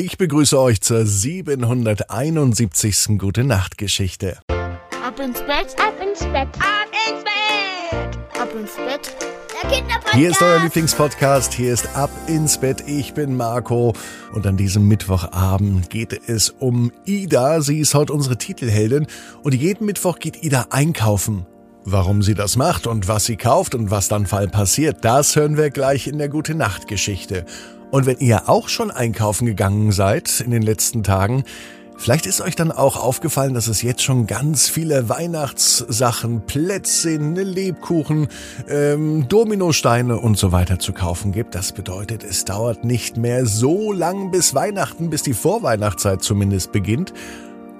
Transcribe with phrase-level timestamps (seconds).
[0.00, 3.18] Ich begrüße euch zur 771.
[3.18, 4.38] Gute Nacht Geschichte.
[4.46, 9.16] Ab ins Bett, ab ins Bett, ab ins Bett, ab ins Bett.
[9.60, 10.14] Der Kinderpodcast.
[10.14, 12.84] Hier ist euer Lieblingspodcast, hier ist Ab ins Bett.
[12.86, 13.92] Ich bin Marco
[14.32, 17.60] und an diesem Mittwochabend geht es um Ida.
[17.60, 19.08] Sie ist heute unsere Titelheldin
[19.42, 21.44] und jeden Mittwoch geht Ida einkaufen.
[21.84, 25.56] Warum sie das macht und was sie kauft und was dann Fall passiert, das hören
[25.56, 27.44] wir gleich in der Gute Nacht Geschichte.
[27.90, 31.44] Und wenn ihr auch schon einkaufen gegangen seid in den letzten Tagen,
[31.96, 38.28] vielleicht ist euch dann auch aufgefallen, dass es jetzt schon ganz viele Weihnachtssachen, Plätzchen, Lebkuchen,
[38.68, 41.54] ähm, Dominosteine und so weiter zu kaufen gibt.
[41.54, 47.14] Das bedeutet, es dauert nicht mehr so lang bis Weihnachten, bis die Vorweihnachtszeit zumindest beginnt.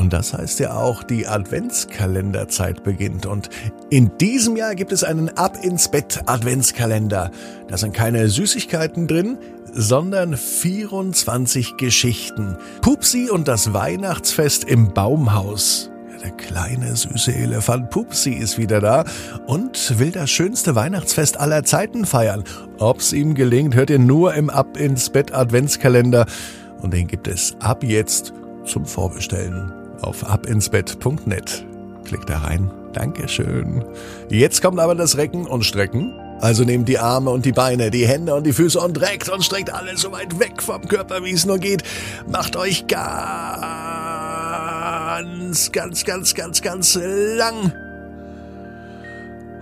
[0.00, 3.26] Und das heißt ja auch, die Adventskalenderzeit beginnt.
[3.26, 3.50] Und
[3.90, 7.30] in diesem Jahr gibt es einen Ab ins Bett Adventskalender.
[7.68, 9.36] Da sind keine Süßigkeiten drin,
[9.74, 12.56] sondern 24 Geschichten.
[12.80, 15.90] Pupsi und das Weihnachtsfest im Baumhaus.
[16.24, 19.04] Der kleine süße Elefant Pupsi ist wieder da
[19.46, 22.44] und will das schönste Weihnachtsfest aller Zeiten feiern.
[22.78, 26.24] Ob's ihm gelingt, hört ihr nur im Ab ins Bett Adventskalender.
[26.80, 28.32] Und den gibt es ab jetzt
[28.64, 31.64] zum Vorbestellen auf abinsbett.net.
[32.04, 32.70] Klickt da rein.
[32.92, 33.84] Dankeschön.
[34.28, 36.12] Jetzt kommt aber das Recken und Strecken.
[36.40, 39.44] Also nehmt die Arme und die Beine, die Hände und die Füße und reckt und
[39.44, 41.82] streckt alles so weit weg vom Körper, wie es nur geht.
[42.26, 43.02] Macht euch ganz,
[45.70, 46.98] ganz, ganz, ganz, ganz
[47.36, 47.72] lang.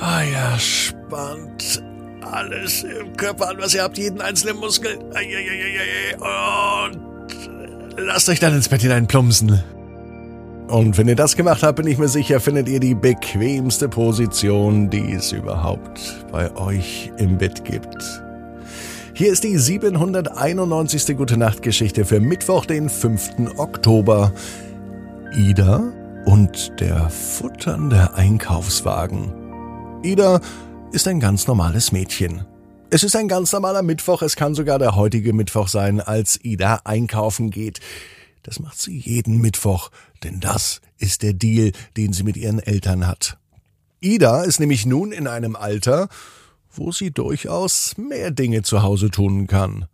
[0.00, 1.82] Ah ja, spannt
[2.24, 4.98] alles im Körper an, was ihr habt, jeden einzelnen Muskel.
[4.98, 5.14] Und
[7.96, 9.62] lasst euch dann ins Bett hinein plumpsen.
[10.74, 14.90] Und wenn ihr das gemacht habt, bin ich mir sicher, findet ihr die bequemste Position,
[14.90, 18.02] die es überhaupt bei euch im Bett gibt.
[19.12, 21.16] Hier ist die 791.
[21.16, 23.56] Gute Nacht Geschichte für Mittwoch, den 5.
[23.56, 24.32] Oktober.
[25.36, 25.92] Ida
[26.24, 29.32] und der futternde Einkaufswagen.
[30.02, 30.40] Ida
[30.90, 32.46] ist ein ganz normales Mädchen.
[32.90, 36.80] Es ist ein ganz normaler Mittwoch, es kann sogar der heutige Mittwoch sein, als Ida
[36.82, 37.78] einkaufen geht.
[38.44, 39.90] Das macht sie jeden Mittwoch,
[40.22, 43.38] denn das ist der Deal, den sie mit ihren Eltern hat.
[44.00, 46.08] Ida ist nämlich nun in einem Alter,
[46.70, 49.86] wo sie durchaus mehr Dinge zu Hause tun kann.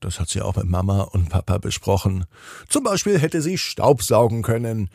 [0.00, 2.24] Das hat sie auch mit Mama und Papa besprochen.
[2.68, 4.88] Zum Beispiel hätte sie Staubsaugen können,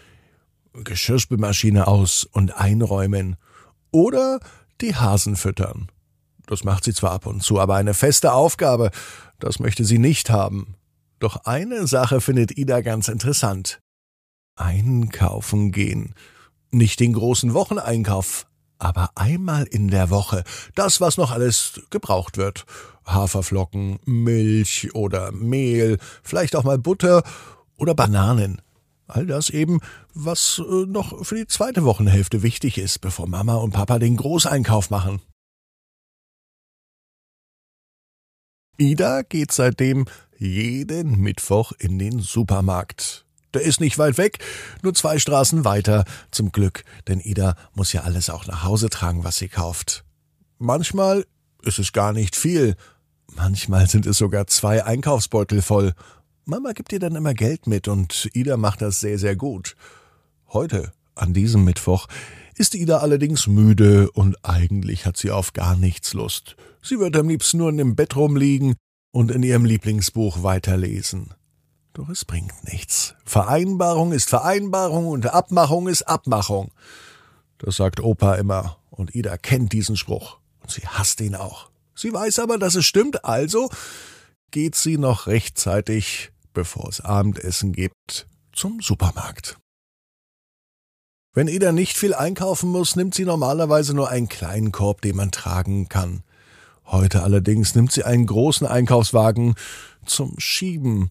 [0.73, 3.35] Geschirrspülmaschine aus und einräumen
[3.91, 4.39] oder
[4.81, 5.87] die Hasen füttern.
[6.47, 8.89] Das macht sie zwar ab und zu, aber eine feste Aufgabe,
[9.37, 10.75] das möchte sie nicht haben.
[11.23, 13.79] Doch eine Sache findet Ida ganz interessant.
[14.57, 16.15] Einkaufen gehen.
[16.69, 18.45] Nicht den großen Wocheneinkauf,
[18.77, 20.43] aber einmal in der Woche.
[20.75, 22.65] Das, was noch alles gebraucht wird.
[23.05, 27.23] Haferflocken, Milch oder Mehl, vielleicht auch mal Butter
[27.77, 28.61] oder Bananen.
[29.07, 29.79] All das eben,
[30.13, 34.89] was äh, noch für die zweite Wochenhälfte wichtig ist, bevor Mama und Papa den Großeinkauf
[34.89, 35.21] machen.
[38.77, 40.05] Ida geht seitdem
[40.37, 43.25] jeden Mittwoch in den Supermarkt.
[43.53, 44.39] Der ist nicht weit weg,
[44.81, 49.23] nur zwei Straßen weiter, zum Glück, denn Ida muss ja alles auch nach Hause tragen,
[49.23, 50.03] was sie kauft.
[50.57, 51.25] Manchmal
[51.61, 52.75] ist es gar nicht viel,
[53.27, 55.93] manchmal sind es sogar zwei Einkaufsbeutel voll.
[56.45, 59.75] Mama gibt ihr dann immer Geld mit und Ida macht das sehr, sehr gut.
[60.47, 62.07] Heute, an diesem Mittwoch,
[62.55, 66.55] ist Ida allerdings müde und eigentlich hat sie auf gar nichts Lust.
[66.81, 68.75] Sie wird am liebsten nur in dem Bett rumliegen
[69.11, 71.33] und in ihrem Lieblingsbuch weiterlesen.
[71.93, 73.15] Doch es bringt nichts.
[73.23, 76.71] Vereinbarung ist Vereinbarung und Abmachung ist Abmachung.
[77.59, 81.69] Das sagt Opa immer, und Ida kennt diesen Spruch, und sie hasst ihn auch.
[81.95, 83.69] Sie weiß aber, dass es stimmt, also
[84.51, 89.57] geht sie noch rechtzeitig, bevor es Abendessen gibt, zum Supermarkt.
[91.35, 95.31] Wenn Ida nicht viel einkaufen muss, nimmt sie normalerweise nur einen kleinen Korb, den man
[95.31, 96.21] tragen kann.
[96.85, 99.55] Heute allerdings nimmt sie einen großen Einkaufswagen
[100.05, 101.09] zum Schieben.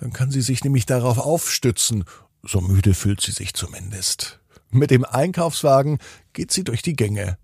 [0.00, 2.04] Dann kann sie sich nämlich darauf aufstützen.
[2.42, 4.40] So müde fühlt sie sich zumindest.
[4.70, 5.98] Mit dem Einkaufswagen
[6.32, 7.36] geht sie durch die Gänge.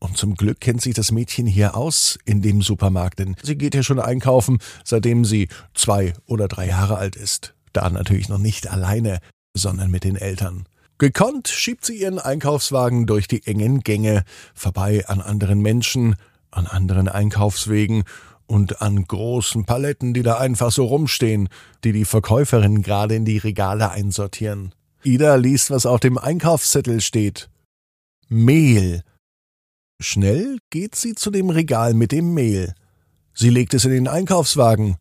[0.00, 3.74] Und zum Glück kennt sich das Mädchen hier aus in dem Supermarkt, denn sie geht
[3.74, 7.54] ja schon einkaufen, seitdem sie zwei oder drei Jahre alt ist.
[7.72, 9.20] Da natürlich noch nicht alleine,
[9.54, 10.66] sondern mit den Eltern.
[11.00, 16.14] Gekonnt schiebt sie ihren Einkaufswagen durch die engen Gänge, vorbei an anderen Menschen,
[16.50, 18.04] an anderen Einkaufswegen
[18.46, 21.48] und an großen Paletten, die da einfach so rumstehen,
[21.84, 24.74] die die Verkäuferinnen gerade in die Regale einsortieren.
[25.02, 27.48] Ida liest, was auf dem Einkaufszettel steht.
[28.28, 29.02] Mehl.
[30.02, 32.74] Schnell geht sie zu dem Regal mit dem Mehl.
[33.32, 34.98] Sie legt es in den Einkaufswagen.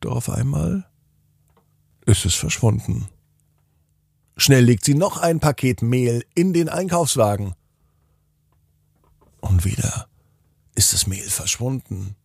[0.00, 0.86] Doch auf einmal
[2.06, 3.11] ist es verschwunden.
[4.36, 7.54] Schnell legt sie noch ein Paket Mehl in den Einkaufswagen.
[9.40, 10.06] Und wieder
[10.74, 12.16] ist das Mehl verschwunden.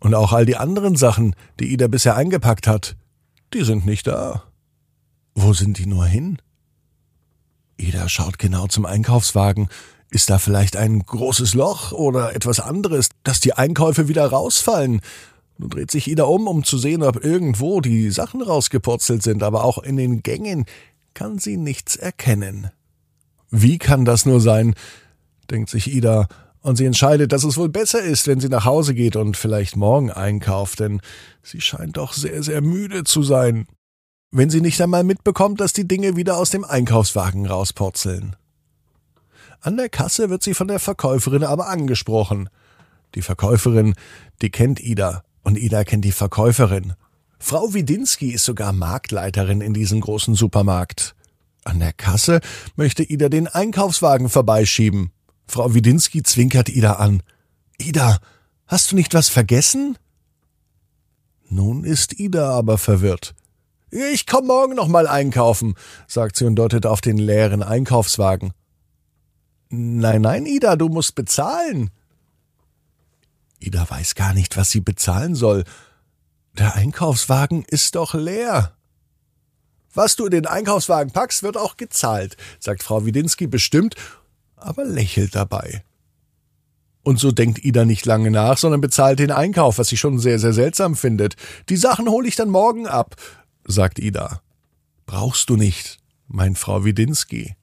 [0.00, 2.96] Und auch all die anderen Sachen, die Ida bisher eingepackt hat,
[3.54, 4.44] die sind nicht da.
[5.34, 6.38] Wo sind die nur hin?
[7.76, 9.68] Ida schaut genau zum Einkaufswagen.
[10.10, 15.00] Ist da vielleicht ein großes Loch oder etwas anderes, dass die Einkäufe wieder rausfallen?
[15.58, 19.64] Nun dreht sich Ida um, um zu sehen, ob irgendwo die Sachen rausgepurzelt sind, aber
[19.64, 20.64] auch in den Gängen
[21.14, 22.70] kann sie nichts erkennen.
[23.50, 24.74] Wie kann das nur sein?
[25.50, 26.26] denkt sich Ida,
[26.60, 29.76] und sie entscheidet, dass es wohl besser ist, wenn sie nach Hause geht und vielleicht
[29.76, 31.02] morgen einkauft, denn
[31.42, 33.66] sie scheint doch sehr, sehr müde zu sein
[34.36, 38.34] wenn sie nicht einmal mitbekommt, dass die Dinge wieder aus dem Einkaufswagen rauspurzeln.
[39.60, 42.50] An der Kasse wird sie von der Verkäuferin aber angesprochen.
[43.14, 43.94] Die Verkäuferin,
[44.42, 46.94] die kennt Ida, und Ida kennt die Verkäuferin.
[47.38, 51.14] Frau Widinski ist sogar Marktleiterin in diesem großen Supermarkt.
[51.62, 52.40] An der Kasse
[52.76, 55.12] möchte Ida den Einkaufswagen vorbeischieben.
[55.46, 57.22] Frau Widinski zwinkert Ida an.
[57.78, 58.18] Ida,
[58.66, 59.96] hast du nicht was vergessen?
[61.48, 63.34] Nun ist Ida aber verwirrt.
[63.90, 65.74] Ich komm morgen noch mal einkaufen,
[66.08, 68.52] sagt sie und deutet auf den leeren Einkaufswagen.
[69.68, 71.90] Nein, nein, Ida, du musst bezahlen.
[73.64, 75.64] Ida weiß gar nicht, was sie bezahlen soll.
[76.58, 78.76] Der Einkaufswagen ist doch leer.
[79.92, 83.94] Was du in den Einkaufswagen packst, wird auch gezahlt, sagt Frau Widinski bestimmt,
[84.56, 85.84] aber lächelt dabei.
[87.02, 90.38] Und so denkt Ida nicht lange nach, sondern bezahlt den Einkauf, was sie schon sehr,
[90.38, 91.36] sehr seltsam findet.
[91.68, 93.16] Die Sachen hole ich dann morgen ab,
[93.66, 94.40] sagt Ida.
[95.06, 97.56] Brauchst du nicht, meint Frau Widinski.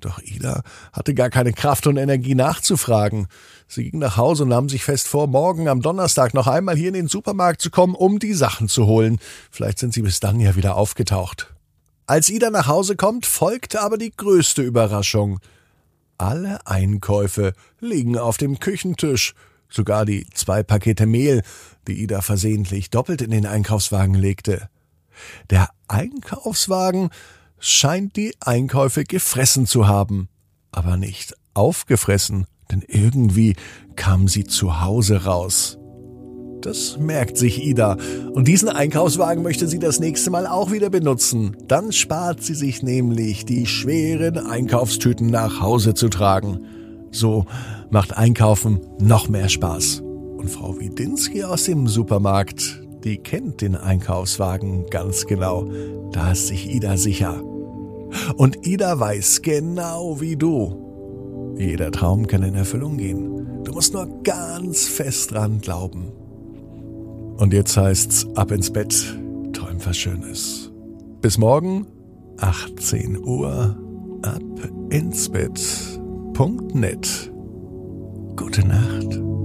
[0.00, 0.62] Doch Ida
[0.92, 3.28] hatte gar keine Kraft und Energie nachzufragen.
[3.66, 6.88] Sie ging nach Hause und nahm sich fest vor, morgen am Donnerstag noch einmal hier
[6.88, 9.18] in den Supermarkt zu kommen, um die Sachen zu holen.
[9.50, 11.54] Vielleicht sind sie bis dann ja wieder aufgetaucht.
[12.06, 15.40] Als Ida nach Hause kommt, folgte aber die größte Überraschung.
[16.18, 19.34] Alle Einkäufe liegen auf dem Küchentisch,
[19.68, 21.42] sogar die zwei Pakete Mehl,
[21.88, 24.68] die Ida versehentlich doppelt in den Einkaufswagen legte.
[25.50, 27.10] Der Einkaufswagen
[27.58, 30.28] scheint die Einkäufe gefressen zu haben,
[30.72, 33.56] aber nicht aufgefressen, denn irgendwie
[33.96, 35.78] kam sie zu Hause raus.
[36.60, 37.96] Das merkt sich Ida.
[38.32, 41.56] Und diesen Einkaufswagen möchte sie das nächste Mal auch wieder benutzen.
[41.68, 46.66] Dann spart sie sich nämlich die schweren Einkaufstüten nach Hause zu tragen.
[47.12, 47.46] So
[47.90, 50.00] macht Einkaufen noch mehr Spaß.
[50.00, 55.70] Und Frau Widinski aus dem Supermarkt, die kennt den Einkaufswagen ganz genau.
[56.10, 57.40] Da ist sich Ida sicher.
[58.36, 61.54] Und Ida weiß genau wie du.
[61.56, 63.62] Jeder Traum kann in Erfüllung gehen.
[63.62, 66.10] Du musst nur ganz fest dran glauben.
[67.36, 69.16] Und jetzt heißt's ab ins Bett,
[69.52, 70.72] träum was Schönes.
[71.20, 71.86] Bis morgen,
[72.38, 73.76] 18 Uhr,
[74.22, 74.42] ab
[74.90, 77.32] ins Bett.net.
[78.36, 79.35] Gute Nacht.